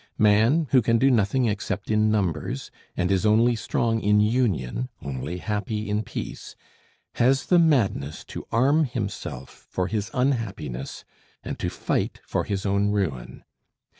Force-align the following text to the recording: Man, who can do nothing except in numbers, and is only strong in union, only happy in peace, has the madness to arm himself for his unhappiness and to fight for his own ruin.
Man, 0.17 0.67
who 0.71 0.81
can 0.81 0.97
do 0.97 1.11
nothing 1.11 1.45
except 1.45 1.91
in 1.91 2.09
numbers, 2.09 2.71
and 2.97 3.11
is 3.11 3.23
only 3.23 3.55
strong 3.55 3.99
in 4.01 4.19
union, 4.19 4.89
only 5.03 5.37
happy 5.37 5.87
in 5.87 6.01
peace, 6.01 6.55
has 7.17 7.45
the 7.45 7.59
madness 7.59 8.23
to 8.23 8.43
arm 8.51 8.85
himself 8.85 9.67
for 9.69 9.85
his 9.85 10.09
unhappiness 10.11 11.05
and 11.43 11.59
to 11.59 11.69
fight 11.69 12.19
for 12.25 12.45
his 12.45 12.65
own 12.65 12.87
ruin. 12.89 13.43